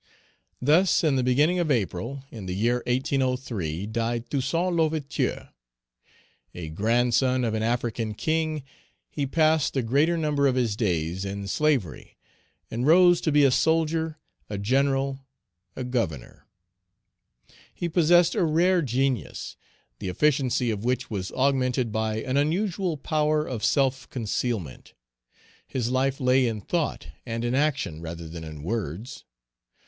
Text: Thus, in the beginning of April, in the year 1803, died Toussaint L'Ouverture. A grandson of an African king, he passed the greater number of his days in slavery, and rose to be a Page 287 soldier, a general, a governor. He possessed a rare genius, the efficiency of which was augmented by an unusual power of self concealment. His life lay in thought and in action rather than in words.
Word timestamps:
Thus, 0.59 1.03
in 1.03 1.15
the 1.15 1.21
beginning 1.21 1.59
of 1.59 1.69
April, 1.69 2.25
in 2.31 2.47
the 2.47 2.55
year 2.55 2.81
1803, 2.87 3.85
died 3.85 4.31
Toussaint 4.31 4.75
L'Ouverture. 4.75 5.49
A 6.55 6.69
grandson 6.69 7.43
of 7.43 7.53
an 7.53 7.61
African 7.61 8.15
king, 8.15 8.63
he 9.11 9.27
passed 9.27 9.75
the 9.75 9.83
greater 9.83 10.17
number 10.17 10.47
of 10.47 10.55
his 10.55 10.75
days 10.75 11.23
in 11.23 11.47
slavery, 11.47 12.17
and 12.71 12.87
rose 12.87 13.21
to 13.21 13.31
be 13.31 13.43
a 13.43 13.49
Page 13.49 13.63
287 13.63 13.63
soldier, 13.63 14.19
a 14.49 14.57
general, 14.57 15.19
a 15.75 15.83
governor. 15.83 16.47
He 17.71 17.87
possessed 17.87 18.33
a 18.33 18.43
rare 18.43 18.81
genius, 18.81 19.55
the 19.99 20.09
efficiency 20.09 20.71
of 20.71 20.83
which 20.83 21.11
was 21.11 21.31
augmented 21.33 21.91
by 21.91 22.23
an 22.23 22.37
unusual 22.37 22.97
power 22.97 23.45
of 23.45 23.63
self 23.63 24.09
concealment. 24.09 24.95
His 25.67 25.91
life 25.91 26.19
lay 26.19 26.47
in 26.47 26.59
thought 26.61 27.09
and 27.23 27.45
in 27.45 27.53
action 27.53 28.01
rather 28.01 28.27
than 28.27 28.43
in 28.43 28.63
words. 28.63 29.25